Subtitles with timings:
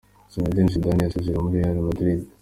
[0.31, 2.19] Zinedine Zidane yasezeye muri Real Madrid.